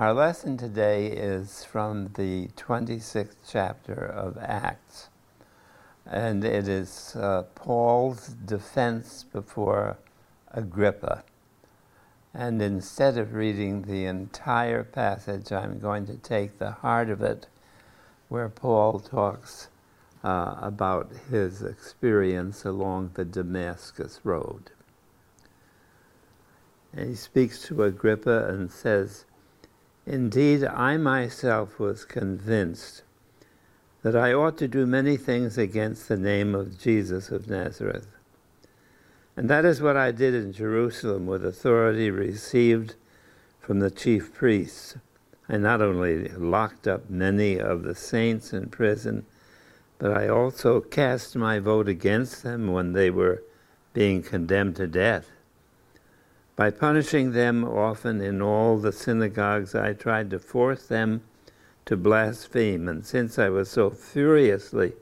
Our 0.00 0.14
lesson 0.14 0.56
today 0.56 1.08
is 1.08 1.62
from 1.62 2.12
the 2.14 2.48
26th 2.56 3.36
chapter 3.46 3.92
of 3.92 4.38
Acts, 4.38 5.10
and 6.06 6.42
it 6.42 6.66
is 6.66 7.14
uh, 7.16 7.42
Paul's 7.54 8.28
defense 8.28 9.26
before 9.30 9.98
Agrippa. 10.52 11.22
And 12.32 12.62
instead 12.62 13.18
of 13.18 13.34
reading 13.34 13.82
the 13.82 14.06
entire 14.06 14.84
passage, 14.84 15.52
I'm 15.52 15.78
going 15.78 16.06
to 16.06 16.16
take 16.16 16.58
the 16.58 16.70
heart 16.70 17.10
of 17.10 17.20
it, 17.20 17.48
where 18.30 18.48
Paul 18.48 19.00
talks 19.00 19.68
uh, 20.24 20.56
about 20.62 21.12
his 21.28 21.60
experience 21.60 22.64
along 22.64 23.10
the 23.12 23.26
Damascus 23.26 24.20
Road. 24.24 24.70
And 26.94 27.10
he 27.10 27.14
speaks 27.16 27.60
to 27.64 27.82
Agrippa 27.84 28.48
and 28.48 28.72
says, 28.72 29.26
Indeed, 30.06 30.64
I 30.64 30.96
myself 30.96 31.78
was 31.78 32.04
convinced 32.04 33.02
that 34.02 34.16
I 34.16 34.32
ought 34.32 34.56
to 34.58 34.68
do 34.68 34.86
many 34.86 35.16
things 35.16 35.58
against 35.58 36.08
the 36.08 36.16
name 36.16 36.54
of 36.54 36.78
Jesus 36.78 37.30
of 37.30 37.48
Nazareth. 37.48 38.08
And 39.36 39.48
that 39.48 39.64
is 39.64 39.82
what 39.82 39.96
I 39.96 40.10
did 40.10 40.34
in 40.34 40.52
Jerusalem 40.52 41.26
with 41.26 41.44
authority 41.44 42.10
received 42.10 42.94
from 43.60 43.80
the 43.80 43.90
chief 43.90 44.32
priests. 44.34 44.96
I 45.48 45.56
not 45.56 45.82
only 45.82 46.28
locked 46.28 46.88
up 46.88 47.10
many 47.10 47.58
of 47.58 47.82
the 47.82 47.94
saints 47.94 48.52
in 48.52 48.68
prison, 48.68 49.26
but 49.98 50.16
I 50.16 50.28
also 50.28 50.80
cast 50.80 51.36
my 51.36 51.58
vote 51.58 51.88
against 51.88 52.42
them 52.42 52.72
when 52.72 52.94
they 52.94 53.10
were 53.10 53.42
being 53.92 54.22
condemned 54.22 54.76
to 54.76 54.86
death. 54.86 55.30
By 56.60 56.68
punishing 56.68 57.32
them 57.32 57.64
often 57.64 58.20
in 58.20 58.42
all 58.42 58.76
the 58.76 58.92
synagogues, 58.92 59.74
I 59.74 59.94
tried 59.94 60.28
to 60.28 60.38
force 60.38 60.86
them 60.86 61.22
to 61.86 61.96
blaspheme, 61.96 62.86
and 62.86 63.02
since 63.02 63.38
I 63.38 63.48
was 63.48 63.70
so 63.70 63.88
furiously 63.88 64.92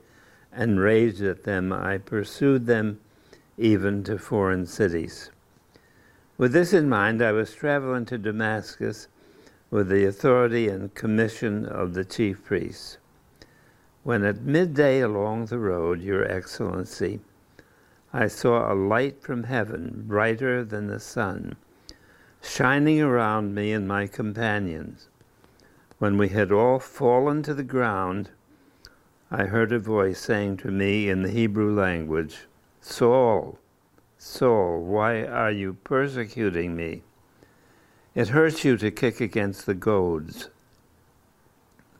enraged 0.57 1.21
at 1.21 1.43
them, 1.43 1.73
I 1.73 1.97
pursued 1.97 2.65
them 2.65 3.01
even 3.57 4.05
to 4.05 4.17
foreign 4.17 4.67
cities. 4.67 5.31
With 6.37 6.53
this 6.53 6.71
in 6.71 6.87
mind, 6.87 7.21
I 7.21 7.33
was 7.33 7.53
traveling 7.53 8.05
to 8.05 8.17
Damascus 8.17 9.09
with 9.69 9.89
the 9.89 10.05
authority 10.05 10.69
and 10.69 10.95
commission 10.95 11.65
of 11.65 11.93
the 11.93 12.05
chief 12.05 12.41
priests 12.45 12.99
when 14.03 14.23
at 14.23 14.43
midday 14.43 15.01
along 15.01 15.47
the 15.47 15.59
road, 15.59 16.01
Your 16.01 16.23
Excellency, 16.23 17.19
I 18.11 18.27
saw 18.27 18.71
a 18.71 18.73
light 18.73 19.21
from 19.21 19.43
heaven, 19.43 20.05
brighter 20.07 20.63
than 20.63 20.87
the 20.87 20.99
sun, 20.99 21.55
shining 22.41 23.01
around 23.01 23.53
me 23.53 23.71
and 23.71 23.87
my 23.87 24.07
companions. 24.07 25.09
When 25.99 26.17
we 26.17 26.29
had 26.29 26.51
all 26.51 26.79
fallen 26.79 27.43
to 27.43 27.53
the 27.53 27.63
ground, 27.63 28.31
I 29.29 29.43
heard 29.45 29.71
a 29.71 29.79
voice 29.79 30.19
saying 30.19 30.57
to 30.57 30.71
me 30.71 31.07
in 31.07 31.21
the 31.21 31.29
Hebrew 31.29 31.71
language, 31.71 32.47
Saul, 32.81 33.59
Saul, 34.17 34.81
why 34.81 35.23
are 35.23 35.51
you 35.51 35.73
persecuting 35.83 36.75
me? 36.75 37.03
It 38.15 38.29
hurts 38.29 38.65
you 38.65 38.75
to 38.77 38.89
kick 38.89 39.21
against 39.21 39.65
the 39.65 39.75
goads. 39.75 40.49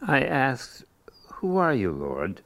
I 0.01 0.21
asked, 0.23 0.85
who 1.33 1.57
are 1.57 1.73
you, 1.73 1.91
Lord? 1.91 2.41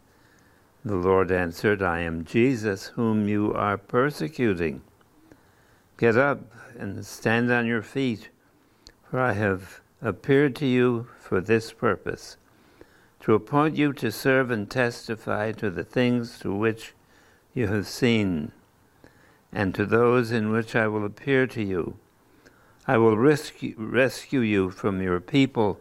The 0.86 0.96
Lord 0.96 1.32
answered, 1.32 1.82
I 1.82 2.00
am 2.00 2.26
Jesus, 2.26 2.88
whom 2.88 3.28
you 3.28 3.54
are 3.54 3.78
persecuting. 3.78 4.82
Get 5.98 6.18
up 6.18 6.52
and 6.78 7.06
stand 7.06 7.52
on 7.52 7.66
your 7.66 7.82
feet, 7.82 8.30
for 9.10 9.20
I 9.20 9.34
have 9.34 9.82
appeared 10.02 10.56
to 10.58 10.66
you 10.66 11.08
for 11.20 11.40
this 11.40 11.72
purpose 11.72 12.38
to 13.24 13.34
appoint 13.34 13.78
you 13.78 13.94
to 13.94 14.12
serve 14.12 14.52
and 14.52 14.70
testify 14.70 15.54
to 15.54 15.70
the 15.70 15.86
things 15.86 16.38
to 16.40 16.54
which 16.54 16.94
you 17.54 17.68
have 17.68 17.88
seen, 17.88 18.52
and 19.54 19.74
to 19.74 19.86
those 19.86 20.30
in 20.34 20.52
which 20.52 20.76
I 20.76 20.90
will 20.90 21.06
appear 21.06 21.48
to 21.48 21.64
you. 21.64 21.96
I 22.86 22.98
will 22.98 23.16
rescue, 23.16 23.76
rescue 23.78 24.42
you 24.42 24.72
from 24.72 25.02
your 25.02 25.22
people 25.22 25.80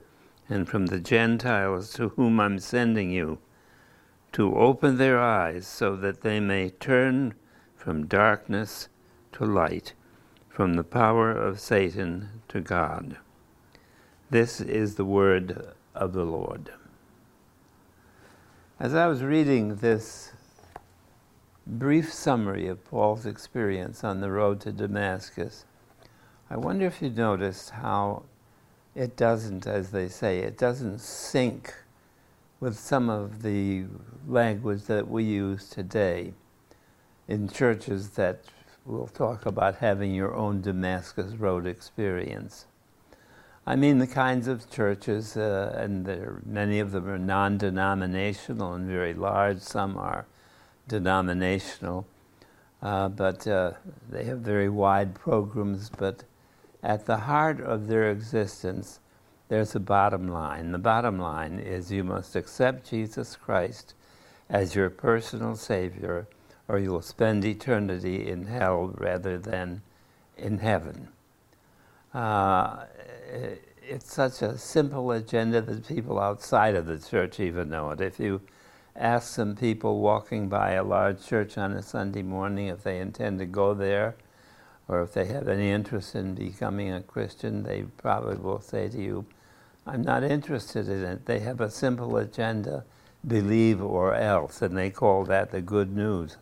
and 0.48 0.68
from 0.68 0.86
the 0.86 1.00
Gentiles 1.00 1.92
to 1.94 2.10
whom 2.10 2.38
I'm 2.38 2.60
sending 2.60 3.10
you, 3.10 3.38
to 4.32 4.56
open 4.56 4.96
their 4.96 5.20
eyes 5.20 5.66
so 5.66 5.94
that 5.96 6.22
they 6.22 6.40
may 6.40 6.70
turn 6.70 7.34
from 7.76 8.06
darkness 8.06 8.88
to 9.32 9.44
light, 9.44 9.92
from 10.48 10.74
the 10.74 10.84
power 10.84 11.30
of 11.30 11.60
Satan 11.60 12.42
to 12.48 12.60
God. 12.60 13.18
This 14.30 14.60
is 14.60 14.94
the 14.94 15.04
word 15.04 15.74
of 15.94 16.12
the 16.12 16.24
Lord. 16.24 16.72
As 18.80 18.94
I 18.94 19.06
was 19.06 19.22
reading 19.22 19.76
this 19.76 20.32
brief 21.66 22.12
summary 22.12 22.66
of 22.66 22.84
Paul's 22.84 23.26
experience 23.26 24.02
on 24.02 24.20
the 24.20 24.30
road 24.30 24.60
to 24.62 24.72
Damascus, 24.72 25.66
I 26.50 26.56
wonder 26.56 26.86
if 26.86 27.02
you 27.02 27.10
noticed 27.10 27.70
how 27.70 28.24
it 28.94 29.16
doesn't, 29.16 29.66
as 29.66 29.90
they 29.90 30.08
say, 30.08 30.40
it 30.40 30.58
doesn't 30.58 31.00
sync 31.00 31.74
with 32.62 32.78
some 32.78 33.10
of 33.10 33.42
the 33.42 33.84
language 34.28 34.84
that 34.84 35.08
we 35.08 35.24
use 35.24 35.68
today 35.68 36.32
in 37.26 37.48
churches 37.48 38.10
that 38.10 38.44
will 38.86 39.08
talk 39.08 39.44
about 39.44 39.74
having 39.78 40.14
your 40.14 40.32
own 40.32 40.60
Damascus 40.60 41.34
Road 41.34 41.66
experience. 41.66 42.66
I 43.66 43.74
mean 43.74 43.98
the 43.98 44.06
kinds 44.06 44.46
of 44.46 44.70
churches, 44.70 45.36
uh, 45.36 45.74
and 45.76 46.06
there, 46.06 46.40
many 46.46 46.78
of 46.78 46.92
them 46.92 47.08
are 47.08 47.18
non 47.18 47.58
denominational 47.58 48.74
and 48.74 48.86
very 48.86 49.12
large, 49.12 49.58
some 49.58 49.96
are 49.98 50.26
denominational, 50.86 52.06
uh, 52.80 53.08
but 53.08 53.44
uh, 53.44 53.72
they 54.08 54.22
have 54.22 54.38
very 54.38 54.68
wide 54.68 55.16
programs, 55.16 55.90
but 55.90 56.22
at 56.80 57.06
the 57.06 57.16
heart 57.16 57.60
of 57.60 57.88
their 57.88 58.08
existence, 58.08 59.00
there's 59.52 59.74
a 59.74 59.80
bottom 59.80 60.28
line. 60.28 60.72
The 60.72 60.78
bottom 60.78 61.18
line 61.18 61.58
is 61.58 61.92
you 61.92 62.04
must 62.04 62.34
accept 62.36 62.88
Jesus 62.88 63.36
Christ 63.36 63.92
as 64.48 64.74
your 64.74 64.88
personal 64.88 65.56
Savior, 65.56 66.26
or 66.68 66.78
you 66.78 66.90
will 66.90 67.02
spend 67.02 67.44
eternity 67.44 68.26
in 68.30 68.46
hell 68.46 68.94
rather 68.96 69.36
than 69.38 69.82
in 70.38 70.56
heaven. 70.56 71.08
Uh, 72.14 72.84
it's 73.82 74.10
such 74.10 74.40
a 74.40 74.56
simple 74.56 75.12
agenda 75.12 75.60
that 75.60 75.86
people 75.86 76.18
outside 76.18 76.74
of 76.74 76.86
the 76.86 76.98
church 76.98 77.38
even 77.38 77.68
know 77.68 77.90
it. 77.90 78.00
If 78.00 78.18
you 78.18 78.40
ask 78.96 79.34
some 79.34 79.54
people 79.54 80.00
walking 80.00 80.48
by 80.48 80.70
a 80.70 80.82
large 80.82 81.26
church 81.26 81.58
on 81.58 81.72
a 81.72 81.82
Sunday 81.82 82.22
morning 82.22 82.68
if 82.68 82.84
they 82.84 83.00
intend 83.00 83.38
to 83.40 83.44
go 83.44 83.74
there, 83.74 84.16
or 84.88 85.02
if 85.02 85.12
they 85.12 85.26
have 85.26 85.46
any 85.46 85.70
interest 85.70 86.14
in 86.14 86.34
becoming 86.34 86.90
a 86.90 87.02
Christian, 87.02 87.64
they 87.64 87.82
probably 87.98 88.36
will 88.36 88.62
say 88.62 88.88
to 88.88 88.98
you, 88.98 89.26
I'm 89.86 90.02
not 90.02 90.22
interested 90.22 90.88
in 90.88 91.02
it. 91.04 91.26
They 91.26 91.40
have 91.40 91.60
a 91.60 91.70
simple 91.70 92.16
agenda 92.16 92.84
believe 93.26 93.82
or 93.82 94.14
else, 94.14 94.62
and 94.62 94.76
they 94.76 94.90
call 94.90 95.24
that 95.24 95.50
the 95.50 95.60
good 95.60 95.94
news. 95.94 96.36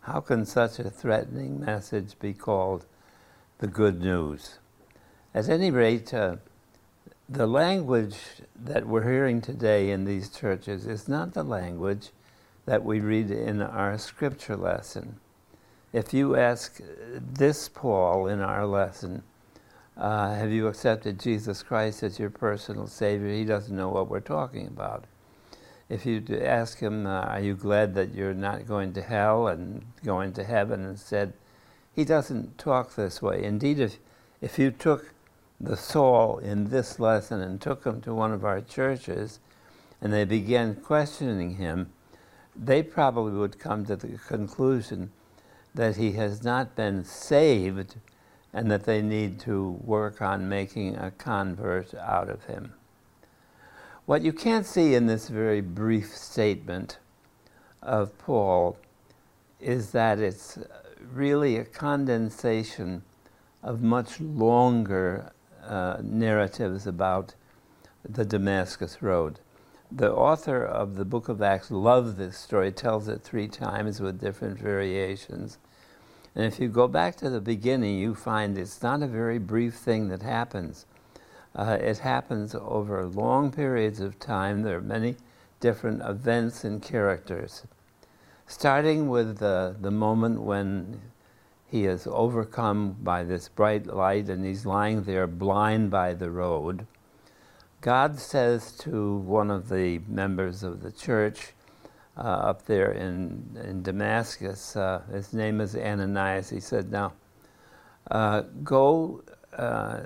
How 0.00 0.20
can 0.20 0.44
such 0.44 0.78
a 0.78 0.90
threatening 0.90 1.60
message 1.60 2.18
be 2.18 2.32
called 2.32 2.84
the 3.58 3.66
good 3.66 4.00
news? 4.00 4.58
At 5.34 5.48
any 5.48 5.70
rate, 5.70 6.12
uh, 6.12 6.36
the 7.28 7.46
language 7.46 8.16
that 8.54 8.86
we're 8.86 9.10
hearing 9.10 9.40
today 9.40 9.90
in 9.90 10.04
these 10.04 10.28
churches 10.28 10.86
is 10.86 11.08
not 11.08 11.34
the 11.34 11.42
language 11.42 12.10
that 12.66 12.84
we 12.84 13.00
read 13.00 13.30
in 13.30 13.62
our 13.62 13.98
scripture 13.98 14.56
lesson 14.56 15.18
if 15.94 16.12
you 16.12 16.34
ask 16.34 16.80
this 17.14 17.68
Paul 17.68 18.26
in 18.26 18.40
our 18.40 18.66
lesson, 18.66 19.22
uh, 19.96 20.34
have 20.34 20.50
you 20.50 20.66
accepted 20.66 21.20
Jesus 21.20 21.62
Christ 21.62 22.02
as 22.02 22.18
your 22.18 22.30
personal 22.30 22.86
Savior? 22.86 23.28
He 23.28 23.44
doesn't 23.44 23.76
know 23.76 23.88
what 23.88 24.08
we're 24.08 24.20
talking 24.20 24.66
about. 24.66 25.04
If 25.88 26.04
you 26.04 26.22
ask 26.42 26.80
him, 26.80 27.06
uh, 27.06 27.20
Are 27.22 27.40
you 27.40 27.54
glad 27.54 27.94
that 27.94 28.14
you're 28.14 28.34
not 28.34 28.66
going 28.66 28.92
to 28.94 29.02
hell 29.02 29.46
and 29.46 29.84
going 30.04 30.32
to 30.32 30.44
heaven 30.44 30.84
instead? 30.84 31.34
He 31.94 32.04
doesn't 32.04 32.58
talk 32.58 32.94
this 32.94 33.22
way. 33.22 33.44
Indeed, 33.44 33.78
if, 33.78 33.98
if 34.40 34.58
you 34.58 34.72
took 34.72 35.12
the 35.60 35.76
Saul 35.76 36.38
in 36.38 36.70
this 36.70 36.98
lesson 36.98 37.40
and 37.40 37.60
took 37.60 37.84
him 37.84 38.00
to 38.00 38.14
one 38.14 38.32
of 38.32 38.44
our 38.44 38.60
churches 38.60 39.38
and 40.00 40.12
they 40.12 40.24
began 40.24 40.74
questioning 40.74 41.56
him, 41.56 41.92
they 42.56 42.82
probably 42.82 43.32
would 43.32 43.58
come 43.58 43.86
to 43.86 43.94
the 43.94 44.18
conclusion 44.26 45.12
that 45.74 45.96
he 45.96 46.12
has 46.12 46.42
not 46.42 46.74
been 46.74 47.04
saved 47.04 47.96
and 48.54 48.70
that 48.70 48.84
they 48.84 49.02
need 49.02 49.40
to 49.40 49.78
work 49.84 50.22
on 50.22 50.48
making 50.48 50.96
a 50.96 51.10
convert 51.10 51.92
out 51.94 52.30
of 52.30 52.44
him. 52.44 52.72
What 54.06 54.22
you 54.22 54.32
can't 54.32 54.64
see 54.64 54.94
in 54.94 55.06
this 55.06 55.28
very 55.28 55.60
brief 55.60 56.16
statement 56.16 56.98
of 57.82 58.16
Paul 58.16 58.78
is 59.58 59.90
that 59.90 60.20
it's 60.20 60.58
really 61.12 61.56
a 61.56 61.64
condensation 61.64 63.02
of 63.62 63.82
much 63.82 64.20
longer 64.20 65.32
uh, 65.66 65.96
narratives 66.02 66.86
about 66.86 67.34
the 68.08 68.24
Damascus 68.24 69.02
Road. 69.02 69.40
The 69.90 70.12
author 70.12 70.64
of 70.64 70.96
the 70.96 71.04
book 71.04 71.28
of 71.28 71.42
Acts 71.42 71.70
loved 71.70 72.18
this 72.18 72.38
story, 72.38 72.70
tells 72.70 73.08
it 73.08 73.22
three 73.22 73.48
times 73.48 74.00
with 74.00 74.20
different 74.20 74.58
variations. 74.58 75.58
And 76.34 76.44
if 76.44 76.58
you 76.58 76.68
go 76.68 76.88
back 76.88 77.16
to 77.16 77.30
the 77.30 77.40
beginning, 77.40 77.98
you 77.98 78.14
find 78.14 78.58
it's 78.58 78.82
not 78.82 79.02
a 79.02 79.06
very 79.06 79.38
brief 79.38 79.74
thing 79.74 80.08
that 80.08 80.22
happens. 80.22 80.86
Uh, 81.54 81.78
it 81.80 81.98
happens 81.98 82.54
over 82.54 83.06
long 83.06 83.52
periods 83.52 84.00
of 84.00 84.18
time. 84.18 84.62
There 84.62 84.78
are 84.78 84.82
many 84.82 85.16
different 85.60 86.02
events 86.02 86.64
and 86.64 86.82
characters. 86.82 87.62
Starting 88.46 89.08
with 89.08 89.38
the, 89.38 89.76
the 89.80 89.90
moment 89.90 90.42
when 90.42 91.00
he 91.66 91.86
is 91.86 92.06
overcome 92.10 92.96
by 93.02 93.22
this 93.22 93.48
bright 93.48 93.86
light 93.86 94.28
and 94.28 94.44
he's 94.44 94.66
lying 94.66 95.04
there 95.04 95.26
blind 95.26 95.90
by 95.90 96.14
the 96.14 96.30
road. 96.30 96.86
God 97.80 98.18
says 98.18 98.72
to 98.78 99.16
one 99.18 99.50
of 99.50 99.68
the 99.68 100.00
members 100.08 100.62
of 100.62 100.82
the 100.82 100.92
church 100.92 101.52
uh, 102.16 102.20
up 102.20 102.64
there 102.66 102.92
in, 102.92 103.58
in 103.64 103.82
Damascus, 103.82 104.76
uh, 104.76 105.02
his 105.12 105.32
name 105.32 105.60
is 105.60 105.74
Ananias, 105.74 106.50
he 106.50 106.60
said, 106.60 106.90
Now, 106.90 107.12
uh, 108.10 108.42
go 108.62 109.22
uh, 109.56 110.02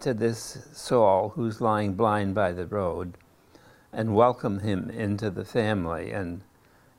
to 0.00 0.14
this 0.14 0.58
Saul 0.72 1.30
who's 1.30 1.60
lying 1.60 1.94
blind 1.94 2.34
by 2.34 2.52
the 2.52 2.66
road 2.66 3.16
and 3.92 4.14
welcome 4.14 4.58
him 4.60 4.90
into 4.90 5.30
the 5.30 5.44
family. 5.44 6.10
And 6.10 6.42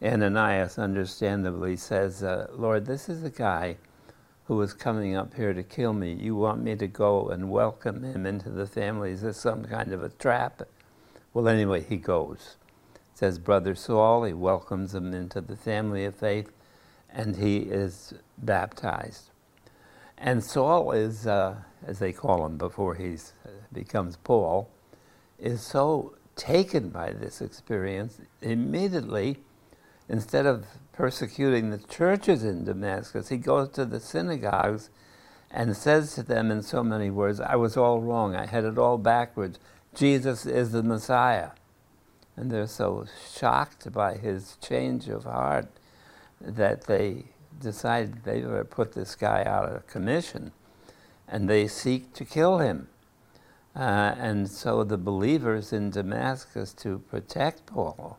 Ananias 0.02 0.80
understandably 0.80 1.76
says, 1.76 2.24
uh, 2.24 2.48
Lord, 2.54 2.86
this 2.86 3.10
is 3.10 3.24
a 3.24 3.30
guy 3.30 3.78
who 4.46 4.62
is 4.62 4.74
coming 4.74 5.16
up 5.16 5.34
here 5.34 5.54
to 5.54 5.64
kill 5.64 5.94
me. 5.94 6.14
You 6.14 6.36
want 6.36 6.62
me 6.64 6.76
to 6.76 6.88
go 6.88 7.30
and 7.30 7.50
welcome 7.50 8.04
him 8.04 8.26
into 8.26 8.50
the 8.50 8.68
family? 8.68 9.12
Is 9.12 9.22
this 9.22 9.38
some 9.38 9.66
kind 9.66 9.92
of 9.92 10.04
a 10.04 10.10
trap? 10.10 10.62
Well, 11.34 11.48
anyway, 11.48 11.84
he 11.84 11.98
goes. 11.98 12.58
Says, 13.16 13.40
Brother 13.40 13.76
Saul, 13.76 14.26
he 14.26 14.34
welcomes 14.34 14.94
him 14.94 15.14
into 15.14 15.40
the 15.40 15.56
family 15.56 16.04
of 16.04 16.16
faith, 16.16 16.52
and 17.10 17.38
he 17.38 17.60
is 17.60 18.14
baptized. 18.38 19.30
And 20.18 20.44
Saul 20.44 20.92
is, 20.92 21.26
uh, 21.26 21.56
as 21.88 22.00
they 22.00 22.12
call 22.12 22.46
him 22.46 22.58
before 22.58 22.96
he 22.96 23.14
uh, 23.14 23.50
becomes 23.72 24.18
Paul, 24.18 24.70
is 25.40 25.62
so 25.62 26.18
taken 26.36 26.90
by 26.90 27.14
this 27.14 27.40
experience, 27.42 28.20
immediately, 28.42 29.38
instead 30.10 30.46
of 30.46 30.66
persecuting 30.92 31.70
the 31.70 31.78
churches 31.78 32.44
in 32.44 32.66
Damascus, 32.66 33.30
he 33.30 33.38
goes 33.38 33.70
to 33.70 33.86
the 33.86 34.02
synagogues 34.02 34.90
and 35.50 35.78
says 35.78 36.16
to 36.16 36.24
them 36.24 36.52
in 36.52 36.62
so 36.62 36.84
many 36.84 37.10
words, 37.10 37.40
I 37.40 37.56
was 37.56 37.78
all 37.78 38.02
wrong, 38.02 38.36
I 38.36 38.46
had 38.46 38.66
it 38.66 38.78
all 38.78 38.98
backwards. 38.98 39.58
Jesus 39.94 40.46
is 40.46 40.74
the 40.74 40.84
Messiah. 40.84 41.52
And 42.38 42.52
they're 42.52 42.68
so 42.68 43.06
shocked 43.34 43.92
by 43.92 44.16
his 44.16 44.58
change 44.62 45.08
of 45.08 45.24
heart 45.24 45.68
that 46.42 46.86
they 46.86 47.26
decide 47.60 48.24
they 48.24 48.42
better 48.42 48.66
put 48.66 48.94
this 48.94 49.16
guy 49.16 49.44
out 49.46 49.70
of 49.70 49.88
commission, 49.88 50.52
and 51.28 51.50
they 51.50 51.68
seek 51.68 52.14
to 52.14 52.26
kill 52.26 52.60
him. 52.60 52.90
Uh, 53.76 54.16
and 54.18 54.50
so 54.50 54.84
the 54.84 54.98
believers 54.98 55.74
in 55.74 55.90
Damascus, 55.90 56.74
to 56.74 57.00
protect 57.00 57.66
Paul, 57.66 58.18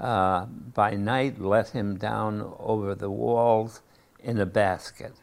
uh, 0.00 0.46
by 0.46 0.94
night 0.94 1.40
let 1.40 1.70
him 1.70 1.96
down 1.96 2.54
over 2.58 2.94
the 2.94 3.10
walls 3.10 3.82
in 4.20 4.38
a 4.38 4.46
basket. 4.46 5.14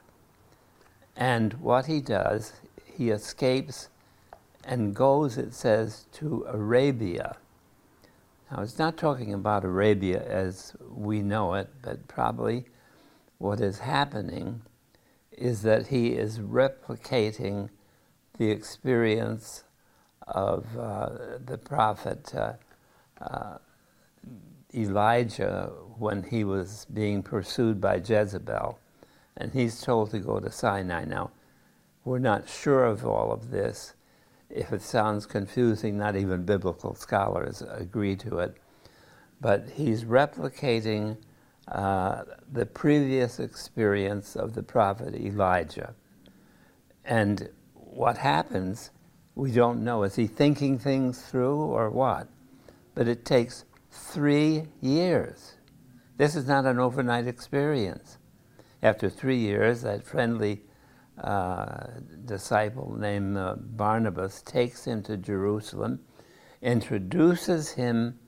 And 1.16 1.54
what 1.56 1.86
he 1.86 2.02
does, 2.02 2.54
he 2.84 3.10
escapes 3.10 3.90
and 4.64 4.96
goes, 4.96 5.38
it 5.38 5.54
says, 5.54 6.06
to 6.14 6.46
Arabia. 6.48 7.38
Now, 8.52 8.62
it's 8.62 8.78
not 8.78 8.98
talking 8.98 9.34
about 9.34 9.66
Arabia 9.66 10.24
as 10.24 10.76
we 10.90 11.22
know 11.22 11.56
it, 11.56 11.70
but 11.82 12.08
probably 12.08 12.66
what 13.40 13.60
is 13.60 13.80
happening 13.80 14.62
is 15.32 15.64
that 15.64 15.88
he 15.88 16.10
is 16.10 16.40
replicating 16.40 17.70
the 18.38 18.52
experience 18.52 19.64
of 20.28 20.66
uh, 20.78 21.10
the 21.44 21.58
prophet 21.58 22.34
uh, 22.36 22.54
uh, 23.22 23.58
Elijah 24.74 25.72
when 25.98 26.24
he 26.24 26.44
was 26.44 26.86
being 26.94 27.24
pursued 27.24 27.82
by 27.82 27.96
Jezebel. 27.96 28.78
And 29.38 29.54
he's 29.54 29.82
told 29.82 30.12
to 30.12 30.20
go 30.20 30.40
to 30.40 30.52
Sinai. 30.52 31.06
Now, 31.06 31.32
we're 32.04 32.20
not 32.20 32.48
sure 32.48 32.86
of 32.86 33.06
all 33.06 33.32
of 33.32 33.50
this. 33.52 33.96
If 34.50 34.72
it 34.72 34.82
sounds 34.82 35.26
confusing, 35.26 35.98
not 35.98 36.16
even 36.16 36.46
biblical 36.46 36.96
scholars 36.96 37.64
agree 37.68 38.16
to 38.18 38.40
it. 38.40 38.58
But 39.42 39.70
he's 39.72 40.04
replicating 40.04 41.18
uh, 41.68 42.24
the 42.52 42.66
previous 42.66 43.40
experience 43.40 44.36
of 44.36 44.54
the 44.54 44.64
prophet 44.64 45.16
Elijah. 45.16 45.96
And 47.04 47.50
what 47.74 48.18
happens, 48.18 48.92
we 49.36 49.52
don't 49.52 49.84
know. 49.84 50.04
Is 50.04 50.16
he 50.16 50.28
thinking 50.28 50.78
things 50.78 51.22
through 51.22 51.58
or 51.58 51.90
what? 51.90 52.28
But 52.94 53.08
it 53.08 53.26
takes 53.26 53.66
three 53.92 54.68
years. 54.82 55.56
This 56.18 56.36
is 56.36 56.48
not 56.48 56.66
an 56.66 56.80
overnight 56.80 57.28
experience. 57.28 58.18
After 58.82 59.10
three 59.10 59.38
years, 59.38 59.82
that 59.82 60.04
friendly 60.04 60.62
uh, 61.22 61.88
disciple 62.26 62.96
named 62.98 63.38
uh, 63.38 63.56
Barnabas 63.58 64.42
takes 64.42 64.86
him 64.86 65.04
to 65.04 65.18
Jerusalem, 65.18 66.00
introduces 66.62 67.72
him 67.72 68.20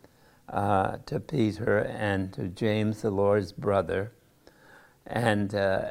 uh, 0.50 0.98
to 1.06 1.20
Peter 1.20 1.80
and 1.80 2.32
to 2.34 2.48
James, 2.48 3.02
the 3.02 3.12
Lord's 3.12 3.52
brother, 3.52 4.14
and 5.06 5.54
uh, 5.54 5.90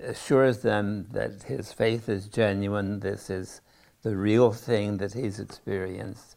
assures 0.00 0.58
them 0.58 1.06
that 1.12 1.44
his 1.44 1.72
faith 1.72 2.08
is 2.08 2.26
genuine, 2.26 3.00
this 3.00 3.30
is 3.30 3.60
the 4.02 4.16
real 4.16 4.52
thing 4.52 4.98
that 4.98 5.12
he's 5.12 5.38
experienced. 5.38 6.36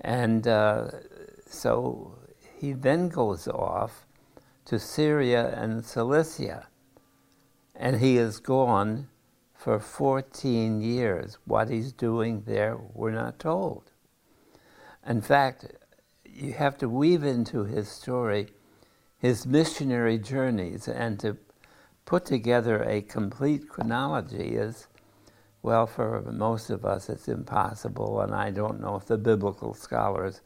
And 0.00 0.48
uh, 0.48 0.90
so 1.46 2.18
he 2.58 2.72
then 2.72 3.08
goes 3.08 3.46
off 3.48 4.06
to 4.66 4.78
Syria 4.78 5.54
and 5.56 5.84
Cilicia, 5.84 6.68
and 7.80 7.96
he 7.96 8.18
is 8.18 8.38
gone 8.38 9.08
for 9.54 9.80
14 9.80 10.80
years. 10.80 11.38
What 11.46 11.70
he's 11.70 11.92
doing 11.92 12.44
there, 12.46 12.78
we're 12.94 13.10
not 13.10 13.40
told. 13.40 13.90
In 15.06 15.22
fact, 15.22 15.66
you 16.24 16.52
have 16.52 16.78
to 16.78 16.88
weave 16.88 17.24
into 17.24 17.64
his 17.64 17.88
story 17.88 18.48
his 19.18 19.46
missionary 19.46 20.18
journeys 20.18 20.88
and 20.88 21.20
to 21.20 21.36
put 22.06 22.24
together 22.24 22.82
a 22.84 23.02
complete 23.02 23.68
chronology 23.68 24.56
is 24.56 24.88
well 25.62 25.86
for 25.86 26.22
most 26.32 26.70
of 26.70 26.84
us 26.84 27.10
it's 27.10 27.28
impossible 27.28 28.20
and 28.22 28.34
i 28.34 28.50
don't 28.50 28.80
know 28.80 28.96
if 28.96 29.04
the 29.04 29.18
biblical 29.18 29.74
scholars 29.74 30.40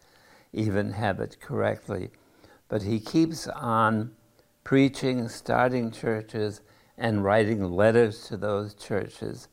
even 0.52 0.90
have 0.90 1.20
it 1.20 1.36
correctly 1.40 2.10
but 2.68 2.82
he 2.82 2.98
keeps 2.98 3.46
on 3.46 4.10
preaching 4.64 5.28
starting 5.28 5.90
churches 5.92 6.60
and 6.96 7.24
writing 7.24 7.62
letters 7.72 8.26
to 8.28 8.36
those 8.36 8.74
churches 8.74 9.48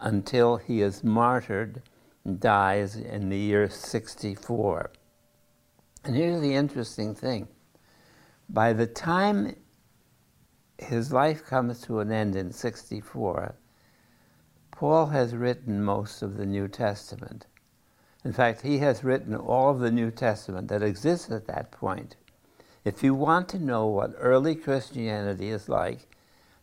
until 0.00 0.56
he 0.56 0.80
is 0.82 1.04
martyred 1.04 1.82
and 2.24 2.40
dies 2.40 2.96
in 2.96 3.28
the 3.28 3.38
year 3.38 3.68
64 3.68 4.90
and 6.04 6.16
here's 6.16 6.40
the 6.40 6.54
interesting 6.54 7.14
thing 7.14 7.48
by 8.48 8.72
the 8.72 8.86
time 8.86 9.54
his 10.78 11.12
life 11.12 11.44
comes 11.44 11.80
to 11.82 11.98
an 11.98 12.12
end 12.12 12.36
in 12.36 12.52
64, 12.52 13.56
Paul 14.70 15.06
has 15.06 15.34
written 15.34 15.82
most 15.82 16.22
of 16.22 16.36
the 16.36 16.46
New 16.46 16.68
Testament. 16.68 17.46
In 18.24 18.32
fact, 18.32 18.62
he 18.62 18.78
has 18.78 19.04
written 19.04 19.34
all 19.34 19.70
of 19.70 19.80
the 19.80 19.90
New 19.90 20.10
Testament 20.10 20.68
that 20.68 20.82
exists 20.82 21.30
at 21.30 21.46
that 21.46 21.72
point. 21.72 22.16
If 22.84 23.02
you 23.02 23.14
want 23.14 23.48
to 23.50 23.58
know 23.58 23.86
what 23.86 24.14
early 24.16 24.54
Christianity 24.54 25.50
is 25.50 25.68
like, 25.68 26.08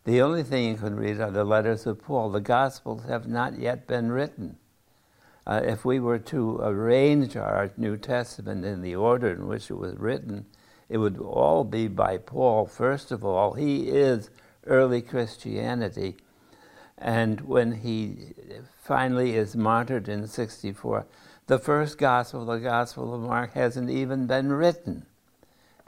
the 0.06 0.22
only 0.22 0.44
thing 0.44 0.70
you 0.70 0.76
can 0.76 0.96
read 0.96 1.20
are 1.20 1.32
the 1.32 1.44
letters 1.44 1.86
of 1.86 2.02
Paul. 2.02 2.30
The 2.30 2.40
Gospels 2.40 3.04
have 3.06 3.28
not 3.28 3.60
yet 3.60 3.86
been 3.88 4.12
written 4.12 4.58
uh, 5.48 5.62
if 5.64 5.86
we 5.86 6.00
were 6.00 6.18
to 6.18 6.58
arrange 6.62 7.38
our 7.38 7.72
New 7.78 7.98
Testament 7.98 8.66
in 8.66 8.82
the 8.82 8.96
order 8.96 9.32
in 9.32 9.48
which 9.48 9.70
it 9.70 9.76
was 9.76 9.96
written, 9.96 10.46
it 10.90 10.98
would 10.98 11.20
all 11.20 11.64
be 11.64 11.88
by 11.88 12.18
Paul. 12.18 12.66
First 12.66 13.12
of 13.12 13.24
all, 13.24 13.54
he 13.54 13.90
is 13.90 14.30
early 14.66 15.02
Christianity. 15.02 16.18
And 16.98 17.42
when 17.42 17.74
he 17.74 18.34
finally 18.82 19.36
is 19.36 19.56
martyred 19.56 20.10
in 20.10 20.28
64, 20.28 21.06
the 21.48 21.60
first 21.60 22.00
gospel, 22.00 22.46
the 22.46 22.58
Gospel 22.58 23.14
of 23.14 23.22
Mark, 23.22 23.54
hasn't 23.54 23.90
even 23.92 24.26
been 24.26 24.52
written. 24.52 25.06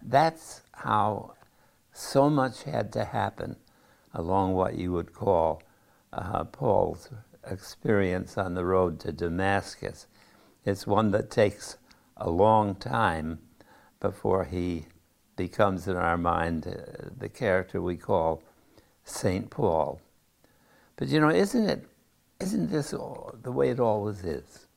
That's 0.02 0.62
how 0.72 1.34
so 1.92 2.30
much 2.30 2.64
had 2.64 2.94
to 2.94 3.06
happen 3.06 3.56
along 4.14 4.54
what 4.54 4.76
you 4.76 4.92
would 4.92 5.14
call 5.14 5.62
uh, 6.14 6.44
Paul's 6.46 7.10
experience 7.50 8.38
on 8.38 8.54
the 8.54 8.66
road 8.66 9.00
to 9.02 9.12
Damascus. 9.12 10.08
It's 10.66 10.88
one 10.88 11.12
that 11.12 11.30
takes 11.30 11.78
a 12.18 12.30
long 12.30 12.76
time 12.76 13.40
before 14.00 14.46
he 14.46 14.86
becomes 15.36 15.88
in 15.88 15.96
our 15.96 16.18
mind 16.18 16.68
uh, 16.68 17.10
the 17.18 17.30
character 17.30 17.82
we 17.82 17.96
call 17.96 18.44
St. 19.06 19.50
Paul. 19.50 20.02
But 20.96 21.08
you 21.08 21.20
know, 21.20 21.30
isn't 21.30 21.70
it, 21.70 21.88
isn't 22.40 22.72
this 22.72 22.94
all, 22.94 23.36
the 23.42 23.52
way 23.52 23.70
it 23.70 23.80
always 23.80 24.24
is? 24.24 24.68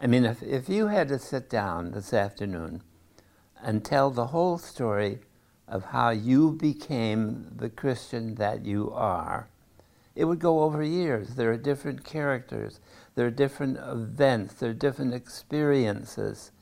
I 0.00 0.06
mean, 0.06 0.24
if, 0.24 0.42
if 0.42 0.68
you 0.68 0.88
had 0.88 1.08
to 1.08 1.18
sit 1.18 1.48
down 1.48 1.92
this 1.92 2.12
afternoon 2.12 2.82
and 3.62 3.84
tell 3.84 4.10
the 4.10 4.26
whole 4.26 4.58
story 4.58 5.20
of 5.66 5.84
how 5.86 6.10
you 6.10 6.52
became 6.52 7.50
the 7.56 7.70
Christian 7.70 8.34
that 8.36 8.64
you 8.64 8.90
are, 8.92 9.48
it 10.14 10.24
would 10.26 10.38
go 10.38 10.62
over 10.62 10.82
years. 10.82 11.34
There 11.34 11.50
are 11.52 11.56
different 11.56 12.04
characters, 12.04 12.80
there 13.14 13.26
are 13.26 13.30
different 13.30 13.78
events, 13.78 14.54
there 14.54 14.70
are 14.70 14.74
different 14.74 15.14
experiences, 15.14 16.52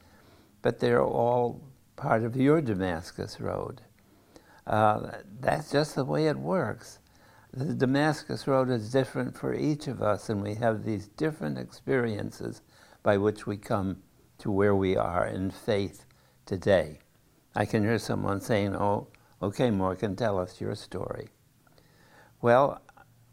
but 0.62 0.78
they're 0.78 1.02
all 1.02 1.60
part 1.96 2.22
of 2.22 2.36
your 2.36 2.60
Damascus 2.60 3.40
Road. 3.40 3.82
Uh, 4.66 5.18
that's 5.40 5.70
just 5.72 5.94
the 5.94 6.04
way 6.04 6.26
it 6.26 6.38
works. 6.38 6.98
The 7.52 7.74
Damascus 7.74 8.46
Road 8.46 8.70
is 8.70 8.90
different 8.90 9.36
for 9.36 9.52
each 9.52 9.86
of 9.86 10.00
us, 10.00 10.30
and 10.30 10.42
we 10.42 10.54
have 10.54 10.84
these 10.84 11.08
different 11.08 11.58
experiences 11.58 12.62
by 13.02 13.18
which 13.18 13.46
we 13.46 13.58
come 13.58 14.02
to 14.38 14.50
where 14.50 14.74
we 14.74 14.96
are 14.96 15.26
in 15.26 15.50
faith 15.50 16.06
today. 16.46 17.01
I 17.54 17.64
can 17.64 17.82
hear 17.82 17.98
someone 17.98 18.40
saying, 18.40 18.74
Oh, 18.74 19.08
okay, 19.42 19.70
Morgan, 19.70 20.16
tell 20.16 20.38
us 20.38 20.60
your 20.60 20.74
story. 20.74 21.28
Well, 22.40 22.80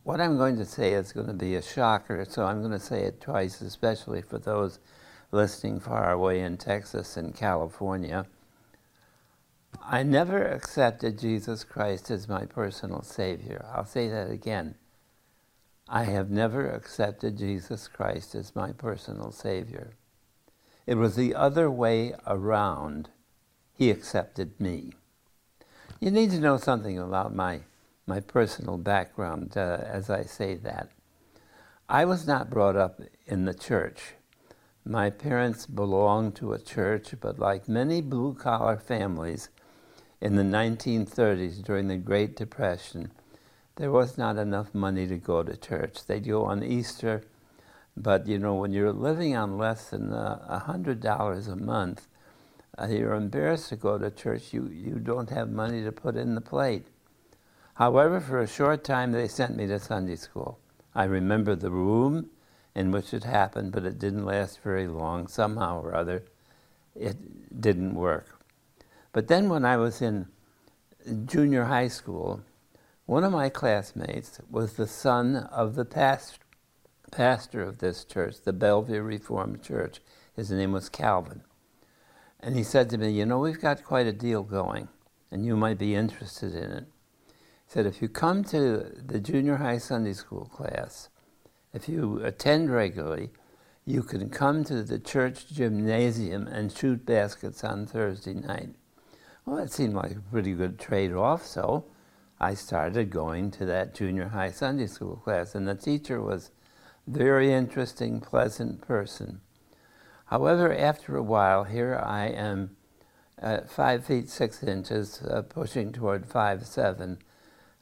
what 0.03 0.21
I'm 0.21 0.37
going 0.37 0.57
to 0.57 0.65
say 0.65 0.93
is 0.93 1.11
going 1.11 1.27
to 1.27 1.33
be 1.33 1.55
a 1.55 1.61
shocker, 1.61 2.25
so 2.27 2.45
I'm 2.45 2.59
going 2.59 2.71
to 2.71 2.79
say 2.79 3.03
it 3.03 3.21
twice, 3.21 3.61
especially 3.61 4.21
for 4.21 4.37
those 4.39 4.79
listening 5.31 5.79
far 5.79 6.11
away 6.11 6.41
in 6.41 6.57
Texas 6.57 7.15
and 7.17 7.35
California. 7.35 8.25
I 9.81 10.03
never 10.03 10.43
accepted 10.43 11.19
Jesus 11.19 11.63
Christ 11.63 12.09
as 12.11 12.27
my 12.27 12.45
personal 12.45 13.03
Savior. 13.03 13.65
I'll 13.73 13.85
say 13.85 14.07
that 14.09 14.29
again. 14.29 14.75
I 15.87 16.03
have 16.03 16.29
never 16.29 16.69
accepted 16.69 17.37
Jesus 17.37 17.87
Christ 17.87 18.35
as 18.35 18.55
my 18.55 18.71
personal 18.71 19.31
Savior. 19.31 19.95
It 20.85 20.95
was 20.95 21.15
the 21.15 21.35
other 21.35 21.69
way 21.69 22.13
around. 22.27 23.09
He 23.79 23.91
accepted 23.91 24.59
me. 24.59 24.91
You 26.01 26.11
need 26.11 26.31
to 26.31 26.41
know 26.41 26.57
something 26.57 26.99
about 26.99 27.33
my 27.33 27.61
my 28.05 28.19
personal 28.19 28.77
background 28.77 29.55
uh, 29.55 29.79
as 29.85 30.09
I 30.09 30.23
say 30.23 30.55
that. 30.55 30.89
I 31.87 32.03
was 32.03 32.27
not 32.27 32.49
brought 32.49 32.75
up 32.75 32.99
in 33.25 33.45
the 33.45 33.53
church. 33.53 34.15
My 34.83 35.09
parents 35.09 35.65
belonged 35.65 36.35
to 36.35 36.51
a 36.51 36.59
church, 36.59 37.13
but 37.21 37.39
like 37.39 37.69
many 37.69 38.01
blue 38.01 38.33
collar 38.33 38.75
families 38.75 39.47
in 40.19 40.35
the 40.35 40.43
1930s 40.43 41.63
during 41.63 41.87
the 41.87 41.95
Great 41.95 42.35
Depression, 42.35 43.11
there 43.77 43.91
was 43.91 44.17
not 44.17 44.35
enough 44.35 44.75
money 44.75 45.07
to 45.07 45.15
go 45.15 45.41
to 45.41 45.55
church. 45.55 46.05
They'd 46.05 46.27
go 46.27 46.43
on 46.43 46.65
Easter, 46.65 47.23
but 47.95 48.27
you 48.27 48.39
know, 48.39 48.55
when 48.55 48.73
you're 48.73 48.91
living 48.91 49.37
on 49.37 49.57
less 49.57 49.91
than 49.91 50.11
uh, 50.11 50.45
a 50.49 50.59
hundred 50.59 50.99
dollars 50.99 51.47
a 51.47 51.55
month, 51.55 52.09
you're 52.89 53.13
embarrassed 53.13 53.69
to 53.69 53.75
go 53.75 53.97
to 53.97 54.11
church. 54.11 54.53
You 54.53 54.67
you 54.67 54.99
don't 54.99 55.29
have 55.29 55.49
money 55.49 55.83
to 55.83 55.91
put 55.91 56.15
in 56.15 56.35
the 56.35 56.41
plate. 56.41 56.87
However, 57.75 58.19
for 58.19 58.39
a 58.39 58.47
short 58.47 58.83
time, 58.83 59.11
they 59.11 59.27
sent 59.27 59.55
me 59.55 59.67
to 59.67 59.79
Sunday 59.79 60.15
school. 60.15 60.59
I 60.93 61.05
remember 61.05 61.55
the 61.55 61.71
room 61.71 62.29
in 62.75 62.91
which 62.91 63.13
it 63.13 63.23
happened, 63.23 63.71
but 63.71 63.85
it 63.85 63.99
didn't 63.99 64.25
last 64.25 64.61
very 64.61 64.87
long. 64.87 65.27
Somehow 65.27 65.81
or 65.81 65.95
other, 65.95 66.25
it 66.95 67.61
didn't 67.61 67.95
work. 67.95 68.43
But 69.11 69.27
then, 69.27 69.49
when 69.49 69.65
I 69.65 69.77
was 69.77 70.01
in 70.01 70.27
junior 71.25 71.65
high 71.65 71.87
school, 71.87 72.41
one 73.05 73.23
of 73.23 73.31
my 73.31 73.49
classmates 73.49 74.39
was 74.49 74.73
the 74.73 74.87
son 74.87 75.35
of 75.35 75.75
the 75.75 75.85
past, 75.85 76.39
pastor 77.11 77.61
of 77.61 77.79
this 77.79 78.05
church, 78.05 78.41
the 78.43 78.53
Bellevue 78.53 79.01
Reformed 79.01 79.63
Church. 79.63 79.99
His 80.35 80.51
name 80.51 80.71
was 80.71 80.89
Calvin. 80.89 81.41
And 82.39 82.55
he 82.55 82.63
said 82.63 82.89
to 82.89 82.97
me, 82.97 83.11
You 83.11 83.25
know, 83.25 83.39
we've 83.39 83.59
got 83.59 83.83
quite 83.83 84.07
a 84.07 84.13
deal 84.13 84.43
going, 84.43 84.87
and 85.31 85.45
you 85.45 85.57
might 85.57 85.77
be 85.77 85.95
interested 85.95 86.55
in 86.55 86.71
it 86.71 86.85
He 87.27 87.33
said 87.67 87.85
if 87.85 88.01
you 88.01 88.07
come 88.07 88.43
to 88.45 88.91
the 89.05 89.19
junior 89.19 89.57
high 89.57 89.77
Sunday 89.77 90.13
school 90.13 90.45
class, 90.45 91.09
if 91.73 91.89
you 91.89 92.23
attend 92.23 92.71
regularly, 92.71 93.29
you 93.85 94.03
can 94.03 94.29
come 94.29 94.63
to 94.63 94.83
the 94.83 94.99
church 94.99 95.47
gymnasium 95.49 96.47
and 96.47 96.71
shoot 96.71 97.05
baskets 97.05 97.63
on 97.63 97.85
Thursday 97.85 98.33
night. 98.33 98.75
Well, 99.45 99.57
that 99.57 99.71
seemed 99.71 99.95
like 99.95 100.11
a 100.11 100.19
pretty 100.31 100.53
good 100.53 100.79
trade 100.79 101.13
off, 101.13 101.45
so 101.45 101.85
I 102.39 102.53
started 102.53 103.09
going 103.09 103.51
to 103.51 103.65
that 103.65 103.93
junior 103.93 104.29
high 104.29 104.51
Sunday 104.51 104.87
school 104.87 105.17
class, 105.17 105.55
and 105.55 105.67
the 105.67 105.75
teacher 105.75 106.21
was 106.21 106.51
a 107.07 107.11
very 107.11 107.51
interesting, 107.51 108.21
pleasant 108.21 108.81
person. 108.81 109.41
However, 110.29 110.71
after 110.71 111.15
a 111.15 111.23
while, 111.23 111.63
here 111.63 111.99
I 112.03 112.27
am 112.27 112.77
at 113.39 113.71
five 113.71 114.05
feet 114.05 114.29
six 114.29 114.61
inches, 114.61 115.23
uh, 115.23 115.41
pushing 115.41 115.91
toward 115.91 116.27
five 116.27 116.67
seven, 116.67 117.17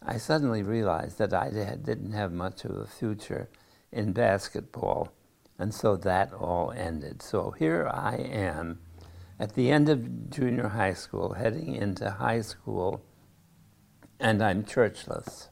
I 0.01 0.17
suddenly 0.17 0.63
realized 0.63 1.17
that 1.17 1.33
I 1.33 1.49
didn't 1.49 2.13
have 2.13 2.31
much 2.31 2.63
of 2.63 2.71
a 2.71 2.85
future 2.85 3.49
in 3.91 4.13
basketball, 4.13 5.11
and 5.59 5.73
so 5.73 5.97
that 5.97 6.31
all 6.31 6.71
ended. 6.71 7.21
So 7.21 7.51
here 7.51 7.89
I 7.93 8.15
am 8.15 8.79
at 9.37 9.55
the 9.55 9.69
end 9.69 9.89
of 9.89 10.29
junior 10.29 10.69
high 10.69 10.93
school, 10.93 11.33
heading 11.33 11.75
into 11.75 12.11
high 12.11 12.41
school, 12.41 13.03
and 14.21 14.41
I'm 14.41 14.63
churchless. 14.63 15.49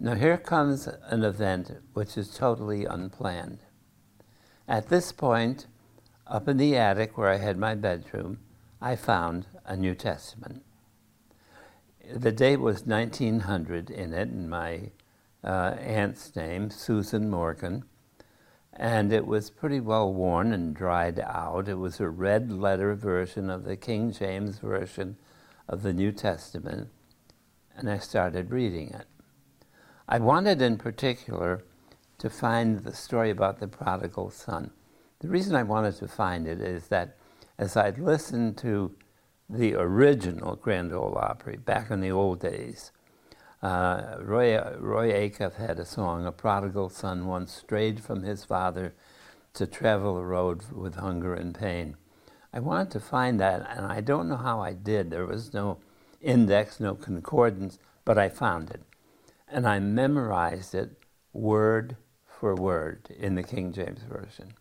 Now, 0.00 0.14
here 0.14 0.38
comes 0.38 0.88
an 0.88 1.22
event 1.22 1.70
which 1.92 2.18
is 2.18 2.34
totally 2.34 2.84
unplanned. 2.84 3.60
At 4.66 4.88
this 4.88 5.12
point, 5.12 5.66
up 6.26 6.48
in 6.48 6.56
the 6.56 6.76
attic 6.76 7.16
where 7.16 7.28
I 7.28 7.36
had 7.36 7.58
my 7.58 7.74
bedroom, 7.74 8.38
I 8.80 8.96
found 8.96 9.46
a 9.64 9.76
New 9.76 9.94
Testament 9.94 10.62
the 12.12 12.32
date 12.32 12.60
was 12.60 12.86
1900 12.86 13.90
in 13.90 14.12
it, 14.12 14.28
and 14.28 14.48
my 14.48 14.90
uh, 15.42 15.76
aunt's 15.78 16.34
name, 16.36 16.70
Susan 16.70 17.30
Morgan, 17.30 17.84
and 18.72 19.12
it 19.12 19.26
was 19.26 19.50
pretty 19.50 19.80
well 19.80 20.12
worn 20.12 20.52
and 20.52 20.74
dried 20.74 21.20
out. 21.20 21.68
It 21.68 21.78
was 21.78 22.00
a 22.00 22.08
red 22.08 22.52
letter 22.52 22.94
version 22.94 23.50
of 23.50 23.64
the 23.64 23.76
King 23.76 24.12
James 24.12 24.58
Version 24.58 25.16
of 25.68 25.82
the 25.82 25.92
New 25.92 26.12
Testament, 26.12 26.88
and 27.76 27.90
I 27.90 27.98
started 27.98 28.50
reading 28.50 28.90
it. 28.90 29.06
I 30.08 30.18
wanted 30.18 30.60
in 30.60 30.76
particular 30.76 31.64
to 32.18 32.28
find 32.28 32.80
the 32.80 32.92
story 32.92 33.30
about 33.30 33.60
the 33.60 33.68
prodigal 33.68 34.30
son. 34.30 34.70
The 35.24 35.30
reason 35.30 35.56
I 35.56 35.62
wanted 35.62 35.96
to 35.96 36.06
find 36.06 36.46
it 36.46 36.60
is 36.60 36.88
that 36.88 37.16
as 37.56 37.78
I'd 37.78 37.98
listened 37.98 38.58
to 38.58 38.94
the 39.48 39.72
original 39.72 40.54
Grand 40.54 40.92
Ole 40.92 41.16
Opry 41.16 41.56
back 41.56 41.90
in 41.90 42.02
the 42.02 42.10
old 42.10 42.40
days. 42.40 42.92
Uh, 43.62 44.16
Roy, 44.20 44.60
Roy 44.78 45.12
Acuff 45.12 45.54
had 45.54 45.78
a 45.78 45.86
song, 45.86 46.26
A 46.26 46.30
Prodigal 46.30 46.90
Son 46.90 47.26
Once 47.26 47.54
Strayed 47.54 48.00
from 48.00 48.22
His 48.22 48.44
Father 48.44 48.92
to 49.54 49.66
Travel 49.66 50.18
a 50.18 50.22
Road 50.22 50.70
with 50.70 50.96
Hunger 50.96 51.32
and 51.32 51.54
Pain. 51.54 51.96
I 52.52 52.60
wanted 52.60 52.90
to 52.90 53.00
find 53.00 53.40
that, 53.40 53.66
and 53.74 53.86
I 53.86 54.02
don't 54.02 54.28
know 54.28 54.36
how 54.36 54.60
I 54.60 54.74
did. 54.74 55.10
There 55.10 55.24
was 55.24 55.54
no 55.54 55.78
index, 56.20 56.78
no 56.78 56.94
concordance, 56.94 57.78
but 58.04 58.18
I 58.18 58.28
found 58.28 58.68
it. 58.68 58.82
And 59.48 59.66
I 59.66 59.78
memorized 59.78 60.74
it 60.74 61.02
word 61.32 61.96
for 62.26 62.54
word 62.54 63.08
in 63.18 63.36
the 63.36 63.42
King 63.42 63.72
James 63.72 64.02
Version. 64.02 64.52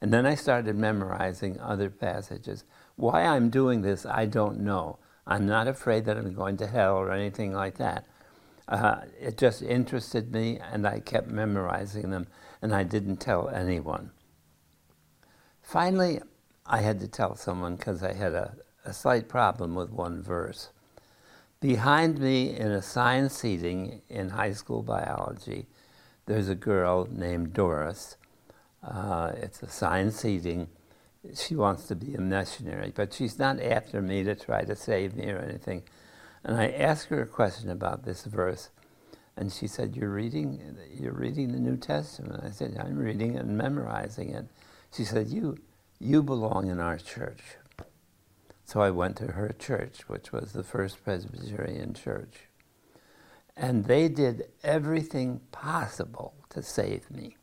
And 0.00 0.12
then 0.12 0.26
I 0.26 0.34
started 0.34 0.76
memorizing 0.76 1.60
other 1.60 1.90
passages. 1.90 2.64
Why 2.96 3.24
I'm 3.24 3.50
doing 3.50 3.82
this, 3.82 4.06
I 4.06 4.26
don't 4.26 4.60
know. 4.60 4.98
I'm 5.26 5.46
not 5.46 5.68
afraid 5.68 6.06
that 6.06 6.16
I'm 6.16 6.34
going 6.34 6.56
to 6.58 6.66
hell 6.66 6.96
or 6.96 7.12
anything 7.12 7.52
like 7.52 7.76
that. 7.78 8.06
Uh, 8.66 9.00
it 9.20 9.36
just 9.36 9.62
interested 9.62 10.32
me, 10.32 10.58
and 10.58 10.86
I 10.86 11.00
kept 11.00 11.28
memorizing 11.28 12.10
them, 12.10 12.28
and 12.62 12.74
I 12.74 12.84
didn't 12.84 13.16
tell 13.16 13.48
anyone. 13.48 14.12
Finally, 15.60 16.20
I 16.66 16.80
had 16.80 17.00
to 17.00 17.08
tell 17.08 17.34
someone 17.34 17.76
because 17.76 18.02
I 18.02 18.12
had 18.12 18.32
a, 18.32 18.54
a 18.84 18.92
slight 18.92 19.28
problem 19.28 19.74
with 19.74 19.90
one 19.90 20.22
verse. 20.22 20.70
Behind 21.60 22.18
me 22.18 22.56
in 22.56 22.70
assigned 22.70 23.32
seating 23.32 24.02
in 24.08 24.30
high 24.30 24.52
school 24.52 24.82
biology, 24.82 25.66
there's 26.26 26.48
a 26.48 26.54
girl 26.54 27.08
named 27.10 27.52
Doris. 27.52 28.16
Uh, 28.82 29.32
it's 29.36 29.62
assigned 29.62 30.14
seating 30.14 30.68
she 31.34 31.54
wants 31.54 31.86
to 31.86 31.94
be 31.94 32.14
a 32.14 32.20
missionary, 32.20 32.92
but 32.94 33.12
she's 33.12 33.38
not 33.38 33.60
after 33.60 34.00
me 34.00 34.24
to 34.24 34.34
try 34.34 34.64
to 34.64 34.74
save 34.74 35.14
me 35.14 35.30
or 35.30 35.38
anything. 35.38 35.82
And 36.42 36.56
I 36.56 36.68
asked 36.68 37.08
her 37.08 37.20
a 37.20 37.26
question 37.26 37.68
about 37.68 38.04
this 38.04 38.24
verse, 38.24 38.70
and 39.36 39.52
she 39.52 39.66
said, 39.66 39.96
"You're 39.96 40.10
reading, 40.10 40.78
you're 40.94 41.12
reading 41.12 41.52
the 41.52 41.60
New 41.60 41.76
Testament." 41.76 42.42
I 42.42 42.50
said, 42.50 42.78
"I'm 42.78 42.96
reading 42.96 43.34
it 43.34 43.40
and 43.44 43.58
memorizing 43.58 44.30
it." 44.30 44.46
She 44.92 45.04
said, 45.04 45.28
You, 45.28 45.58
you 45.98 46.22
belong 46.22 46.68
in 46.68 46.80
our 46.80 46.98
church. 46.98 47.42
So 48.64 48.80
I 48.80 48.90
went 48.90 49.16
to 49.16 49.32
her 49.32 49.54
church, 49.58 50.08
which 50.08 50.32
was 50.32 50.52
the 50.52 50.62
First 50.62 51.02
Presbyterian 51.04 51.94
Church. 51.94 52.48
And 53.56 53.84
they 53.84 54.08
did 54.08 54.48
everything 54.62 55.40
possible 55.52 56.34
to 56.50 56.62
save 56.62 57.10
me, 57.10 57.36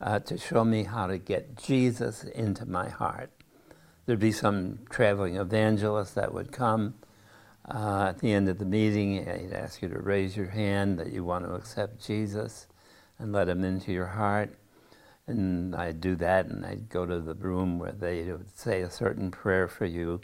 uh, 0.00 0.18
to 0.20 0.38
show 0.38 0.64
me 0.64 0.84
how 0.84 1.06
to 1.06 1.18
get 1.18 1.56
Jesus 1.56 2.24
into 2.24 2.66
my 2.66 2.88
heart. 2.88 3.30
There'd 4.06 4.18
be 4.18 4.32
some 4.32 4.80
traveling 4.88 5.36
evangelist 5.36 6.14
that 6.14 6.32
would 6.32 6.52
come. 6.52 6.94
Uh, 7.68 8.06
at 8.08 8.18
the 8.18 8.32
end 8.32 8.48
of 8.48 8.58
the 8.58 8.64
meeting, 8.64 9.16
he'd 9.18 9.52
ask 9.52 9.82
you 9.82 9.88
to 9.88 9.98
raise 9.98 10.36
your 10.36 10.48
hand 10.48 10.98
that 10.98 11.12
you 11.12 11.22
want 11.22 11.44
to 11.44 11.54
accept 11.54 12.04
Jesus 12.04 12.66
and 13.18 13.32
let 13.32 13.48
him 13.48 13.62
into 13.62 13.92
your 13.92 14.06
heart. 14.06 14.56
And 15.26 15.76
I'd 15.76 16.00
do 16.00 16.16
that, 16.16 16.46
and 16.46 16.64
I'd 16.66 16.88
go 16.88 17.06
to 17.06 17.20
the 17.20 17.34
room 17.34 17.78
where 17.78 17.92
they 17.92 18.22
would 18.24 18.58
say 18.58 18.80
a 18.80 18.90
certain 18.90 19.30
prayer 19.30 19.68
for 19.68 19.84
you, 19.84 20.20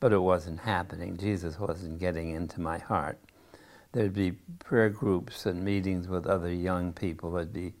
but 0.00 0.12
it 0.12 0.18
wasn't 0.18 0.60
happening. 0.60 1.16
Jesus 1.16 1.60
wasn't 1.60 2.00
getting 2.00 2.30
into 2.30 2.60
my 2.60 2.78
heart 2.78 3.18
there'd 3.92 4.14
be 4.14 4.32
prayer 4.58 4.88
groups 4.88 5.46
and 5.46 5.62
meetings 5.62 6.08
with 6.08 6.26
other 6.26 6.52
young 6.52 6.92
people. 6.92 7.32
There'd 7.32 7.52
be 7.52 7.74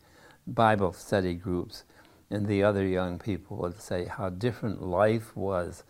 Bible 0.46 0.92
study 0.92 1.34
groups, 1.34 1.84
and 2.30 2.46
the 2.46 2.62
other 2.62 2.86
young 2.86 3.18
people 3.18 3.58
would 3.58 3.80
say 3.80 4.06
how 4.06 4.30
different 4.30 4.82
life 4.82 5.36
was 5.36 5.84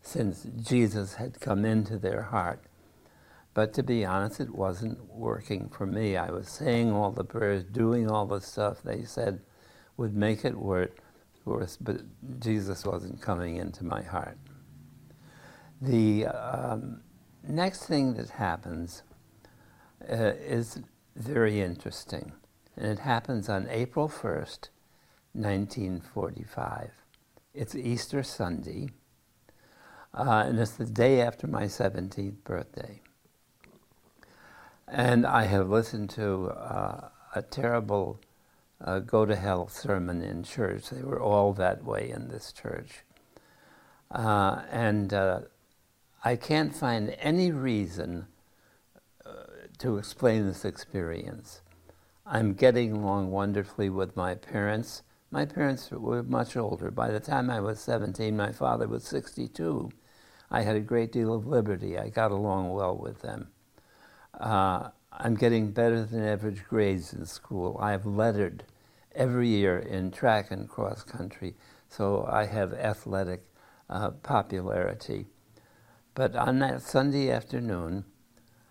since 0.00 0.46
Jesus 0.56 1.14
had 1.14 1.40
come 1.40 1.64
into 1.64 1.98
their 1.98 2.22
heart. 2.22 2.60
But 3.54 3.74
to 3.74 3.82
be 3.82 4.04
honest, 4.04 4.40
it 4.40 4.54
wasn't 4.54 5.12
working 5.12 5.68
for 5.68 5.86
me. 5.86 6.16
I 6.16 6.30
was 6.30 6.48
saying 6.48 6.92
all 6.92 7.10
the 7.10 7.24
prayers, 7.24 7.64
doing 7.64 8.10
all 8.10 8.26
the 8.26 8.40
stuff 8.40 8.82
they 8.82 9.02
said 9.02 9.40
would 9.96 10.14
make 10.14 10.44
it 10.44 10.56
work, 10.56 10.98
but 11.44 12.02
Jesus 12.40 12.84
wasn't 12.84 13.20
coming 13.20 13.56
into 13.56 13.84
my 13.84 14.02
heart. 14.02 14.38
The 15.80 16.26
um, 16.26 17.00
next 17.46 17.86
thing 17.86 18.14
that 18.14 18.30
happens 18.30 19.02
uh, 20.08 20.34
is 20.38 20.80
very 21.16 21.60
interesting. 21.60 22.32
And 22.78 22.86
it 22.92 23.00
happens 23.00 23.48
on 23.48 23.66
April 23.70 24.08
1st, 24.08 24.68
1945. 25.32 26.92
It's 27.52 27.74
Easter 27.74 28.22
Sunday, 28.22 28.90
uh, 30.14 30.44
and 30.46 30.60
it's 30.60 30.70
the 30.70 30.84
day 30.84 31.20
after 31.20 31.48
my 31.48 31.64
17th 31.64 32.44
birthday. 32.44 33.00
And 34.86 35.26
I 35.26 35.46
have 35.46 35.68
listened 35.68 36.10
to 36.10 36.50
uh, 36.50 37.08
a 37.34 37.42
terrible 37.42 38.20
uh, 38.80 39.00
go 39.00 39.26
to 39.26 39.34
hell 39.34 39.66
sermon 39.66 40.22
in 40.22 40.44
church. 40.44 40.90
They 40.90 41.02
were 41.02 41.20
all 41.20 41.52
that 41.54 41.82
way 41.82 42.08
in 42.08 42.28
this 42.28 42.52
church. 42.52 43.00
Uh, 44.12 44.62
and 44.70 45.12
uh, 45.12 45.40
I 46.24 46.36
can't 46.36 46.72
find 46.72 47.16
any 47.18 47.50
reason 47.50 48.28
to 49.78 49.96
explain 49.96 50.46
this 50.46 50.64
experience. 50.64 51.60
I'm 52.30 52.52
getting 52.52 52.92
along 52.92 53.30
wonderfully 53.30 53.88
with 53.88 54.14
my 54.14 54.34
parents. 54.34 55.02
My 55.30 55.46
parents 55.46 55.90
were 55.90 56.22
much 56.22 56.58
older. 56.58 56.90
By 56.90 57.10
the 57.10 57.20
time 57.20 57.48
I 57.48 57.60
was 57.60 57.80
17, 57.80 58.36
my 58.36 58.52
father 58.52 58.86
was 58.86 59.04
62. 59.04 59.90
I 60.50 60.60
had 60.60 60.76
a 60.76 60.80
great 60.80 61.10
deal 61.10 61.32
of 61.32 61.46
liberty. 61.46 61.98
I 61.98 62.10
got 62.10 62.30
along 62.30 62.74
well 62.74 62.94
with 62.94 63.22
them. 63.22 63.48
Uh, 64.38 64.90
I'm 65.10 65.36
getting 65.36 65.72
better 65.72 66.04
than 66.04 66.22
average 66.22 66.64
grades 66.68 67.14
in 67.14 67.24
school. 67.24 67.78
I've 67.80 68.04
lettered 68.04 68.64
every 69.14 69.48
year 69.48 69.78
in 69.78 70.10
track 70.10 70.50
and 70.50 70.68
cross 70.68 71.02
country, 71.02 71.54
so 71.88 72.28
I 72.30 72.44
have 72.44 72.74
athletic 72.74 73.42
uh, 73.88 74.10
popularity. 74.10 75.28
But 76.14 76.36
on 76.36 76.58
that 76.58 76.82
Sunday 76.82 77.30
afternoon, 77.30 78.04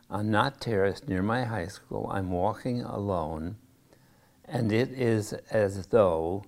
on 0.09 0.31
Knott 0.31 0.61
Terrace 0.61 1.07
near 1.07 1.21
my 1.21 1.43
high 1.43 1.67
school. 1.67 2.09
I'm 2.11 2.31
walking 2.31 2.81
alone, 2.81 3.57
and 4.45 4.71
it 4.71 4.89
is 4.91 5.33
as 5.51 5.87
though 5.87 6.45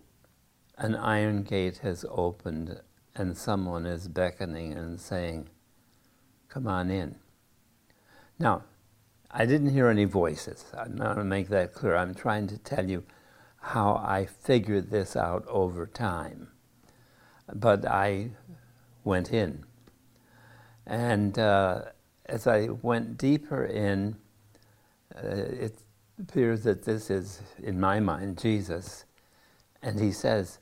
an 0.78 0.96
iron 0.96 1.44
gate 1.44 1.80
has 1.80 2.06
opened 2.10 2.82
and 3.16 3.38
someone 3.38 3.86
is 3.86 4.08
beckoning 4.08 4.74
and 4.74 5.00
saying, 5.00 5.50
Come 6.48 6.68
on 6.68 6.90
in. 6.90 7.16
Now, 8.40 8.64
I 9.30 9.46
didn't 9.46 9.70
hear 9.70 9.90
any 9.90 10.06
voices. 10.06 10.66
I'm 10.76 10.96
going 10.96 11.18
to 11.18 11.24
make 11.24 11.50
that 11.50 11.74
clear. 11.74 11.96
I'm 11.96 12.16
trying 12.16 12.48
to 12.48 12.58
tell 12.58 12.90
you 12.90 13.04
how 13.62 13.96
I 13.96 14.26
figured 14.26 14.90
this 14.90 15.16
out 15.16 15.46
over 15.48 15.86
time. 15.86 16.48
But 17.54 17.86
I 17.86 18.32
went 19.04 19.32
in. 19.32 19.66
And 20.88 21.38
uh, 21.38 21.82
as 22.30 22.48
I 22.48 22.70
went 22.82 23.18
deeper 23.18 23.66
in, 23.66 24.16
uh, 25.16 25.28
it 25.28 25.80
appears 26.20 26.64
that 26.64 26.84
this 26.84 27.10
is, 27.10 27.42
in 27.62 27.80
my 27.80 28.00
mind, 28.00 28.38
Jesus. 28.38 29.06
And 29.82 30.00
he 30.00 30.12
says, 30.12 30.60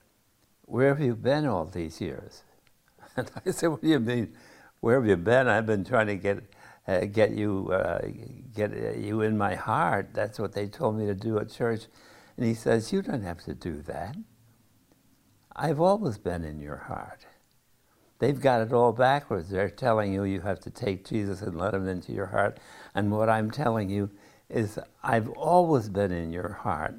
Where 0.64 0.90
have 0.90 1.02
you 1.02 1.16
been 1.16 1.46
all 1.46 1.66
these 1.66 2.02
years? 2.02 2.44
And 3.18 3.32
I 3.46 3.52
said, 3.52 3.68
What 3.68 3.82
do 3.82 3.88
you 3.88 4.00
mean? 4.00 4.34
Where 4.80 5.00
have 5.00 5.08
you 5.08 5.18
been? 5.18 5.48
I've 5.48 5.66
been 5.66 5.84
trying 5.84 6.08
to 6.08 6.16
get, 6.16 6.44
uh, 6.88 7.06
get, 7.06 7.32
you, 7.32 7.70
uh, 7.72 8.02
get 8.56 8.98
you 8.98 9.22
in 9.22 9.38
my 9.38 9.56
heart. 9.56 10.10
That's 10.14 10.38
what 10.38 10.54
they 10.54 10.68
told 10.68 10.98
me 10.98 11.08
to 11.08 11.16
do 11.16 11.40
at 11.40 11.52
church. 11.52 11.86
And 12.38 12.46
he 12.46 12.54
says, 12.54 12.94
You 12.94 13.02
don't 13.02 13.24
have 13.24 13.44
to 13.46 13.56
do 13.56 13.82
that. 13.84 14.16
I've 15.56 15.82
always 15.82 16.20
been 16.20 16.44
in 16.44 16.60
your 16.60 16.78
heart. 16.78 17.26
They've 18.20 18.40
got 18.40 18.62
it 18.62 18.74
all 18.74 18.94
backwards. 18.94 19.50
They're 19.50 19.70
telling 19.70 20.14
you 20.14 20.24
you 20.24 20.42
have 20.42 20.60
to 20.62 20.70
take 20.70 21.06
Jesus 21.06 21.42
and 21.42 21.58
let 21.58 21.74
him 21.74 21.88
into 21.88 22.12
your 22.12 22.26
heart. 22.28 22.60
And 22.96 23.12
what 23.12 23.30
I'm 23.30 23.52
telling 23.52 23.90
you 23.90 24.10
is, 24.50 24.80
I've 25.04 25.30
always 25.30 25.90
been 25.90 26.12
in 26.12 26.32
your 26.32 26.54
heart. 26.54 26.96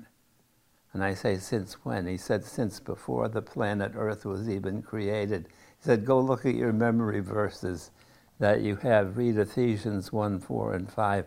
And 0.93 1.03
I 1.03 1.15
say, 1.15 1.39
since 1.39 1.75
when? 1.85 2.07
He 2.07 2.17
said, 2.17 2.45
since 2.45 2.81
before 2.81 3.29
the 3.29 3.43
planet 3.43 3.93
Earth 3.95 4.25
was 4.25 4.49
even 4.49 4.83
created. 4.83 5.49
He 5.49 5.85
said, 5.85 6.05
go 6.05 6.21
look 6.21 6.47
at 6.47 6.55
your 6.55 6.73
memory 6.73 7.21
verses 7.21 7.91
that 8.39 8.61
you 8.63 8.77
have. 8.77 9.17
Read 9.17 9.39
Ephesians 9.39 10.13
1 10.13 10.41
4 10.41 10.75
and 10.75 10.91
5. 10.91 11.27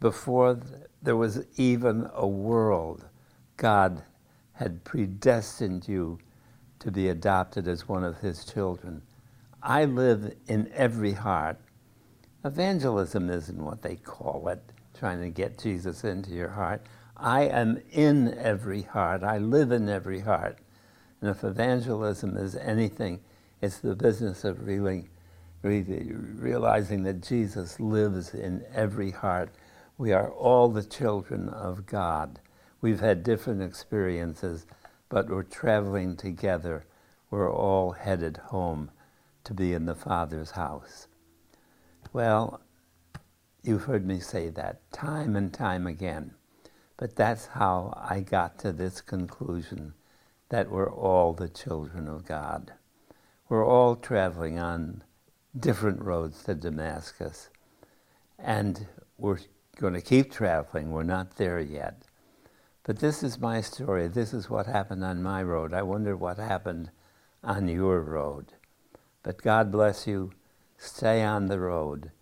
Before 0.00 0.60
there 1.02 1.16
was 1.16 1.44
even 1.56 2.08
a 2.14 2.26
world, 2.26 3.06
God 3.56 4.02
had 4.52 4.84
predestined 4.84 5.88
you 5.88 6.18
to 6.78 6.90
be 6.90 7.08
adopted 7.08 7.66
as 7.66 7.88
one 7.88 8.04
of 8.04 8.18
his 8.20 8.44
children. 8.44 9.02
I 9.68 9.84
live 9.84 10.32
in 10.46 10.70
every 10.74 11.14
heart. 11.14 11.58
Evangelism 12.44 13.28
isn't 13.28 13.64
what 13.64 13.82
they 13.82 13.96
call 13.96 14.46
it, 14.46 14.62
trying 14.96 15.20
to 15.22 15.28
get 15.28 15.58
Jesus 15.58 16.04
into 16.04 16.30
your 16.30 16.50
heart. 16.50 16.82
I 17.16 17.46
am 17.46 17.82
in 17.90 18.32
every 18.38 18.82
heart. 18.82 19.24
I 19.24 19.38
live 19.38 19.72
in 19.72 19.88
every 19.88 20.20
heart. 20.20 20.60
And 21.20 21.28
if 21.28 21.42
evangelism 21.42 22.36
is 22.36 22.54
anything, 22.54 23.18
it's 23.60 23.78
the 23.78 23.96
business 23.96 24.44
of 24.44 24.64
really, 24.64 25.08
really 25.62 26.12
realizing 26.12 27.02
that 27.02 27.26
Jesus 27.26 27.80
lives 27.80 28.34
in 28.34 28.64
every 28.72 29.10
heart. 29.10 29.50
We 29.98 30.12
are 30.12 30.30
all 30.30 30.68
the 30.68 30.84
children 30.84 31.48
of 31.48 31.86
God. 31.86 32.38
We've 32.80 33.00
had 33.00 33.24
different 33.24 33.62
experiences, 33.62 34.64
but 35.08 35.28
we're 35.28 35.42
traveling 35.42 36.16
together. 36.16 36.86
We're 37.30 37.52
all 37.52 37.90
headed 37.90 38.36
home 38.36 38.92
to 39.46 39.54
be 39.54 39.72
in 39.72 39.86
the 39.86 39.94
Father's 39.94 40.50
house. 40.52 41.06
Well, 42.12 42.60
you've 43.62 43.84
heard 43.84 44.06
me 44.06 44.20
say 44.20 44.50
that 44.50 44.92
time 44.92 45.36
and 45.36 45.52
time 45.52 45.86
again, 45.86 46.34
but 46.96 47.16
that's 47.16 47.46
how 47.46 47.94
I 47.96 48.20
got 48.20 48.58
to 48.60 48.72
this 48.72 49.00
conclusion 49.00 49.94
that 50.48 50.70
we're 50.70 50.92
all 50.92 51.32
the 51.32 51.48
children 51.48 52.08
of 52.08 52.24
God. 52.24 52.72
We're 53.48 53.66
all 53.66 53.96
traveling 53.96 54.58
on 54.58 55.04
different 55.58 56.02
roads 56.02 56.42
to 56.44 56.54
Damascus, 56.54 57.48
and 58.38 58.86
we're 59.16 59.38
going 59.78 59.94
to 59.94 60.00
keep 60.00 60.32
traveling. 60.32 60.90
We're 60.90 61.04
not 61.04 61.36
there 61.36 61.60
yet. 61.60 62.02
But 62.82 62.98
this 62.98 63.22
is 63.22 63.38
my 63.38 63.60
story. 63.60 64.08
This 64.08 64.32
is 64.32 64.50
what 64.50 64.66
happened 64.66 65.04
on 65.04 65.22
my 65.22 65.42
road. 65.42 65.72
I 65.72 65.82
wonder 65.82 66.16
what 66.16 66.38
happened 66.38 66.90
on 67.42 67.68
your 67.68 68.00
road. 68.00 68.52
But 69.26 69.42
God 69.42 69.72
bless 69.72 70.06
you. 70.06 70.30
Stay 70.78 71.24
on 71.24 71.46
the 71.46 71.58
road 71.58 72.12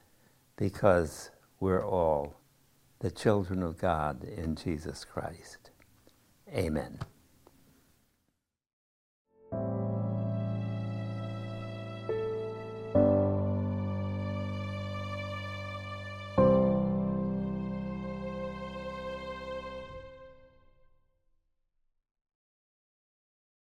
because 0.57 1.31
we're 1.61 1.85
all 1.87 2.41
the 3.01 3.11
children 3.11 3.63
of 3.63 3.77
God 3.77 4.25
in 4.25 4.57
Jesus 4.57 5.05
Christ. 5.05 5.71
Amen. 6.49 6.99